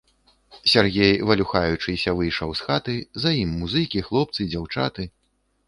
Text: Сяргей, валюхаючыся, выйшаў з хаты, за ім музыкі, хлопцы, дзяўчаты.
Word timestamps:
Сяргей, 0.71 1.13
валюхаючыся, 1.31 2.15
выйшаў 2.21 2.49
з 2.61 2.67
хаты, 2.69 2.97
за 3.25 3.35
ім 3.43 3.55
музыкі, 3.63 4.05
хлопцы, 4.11 4.51
дзяўчаты. 4.51 5.03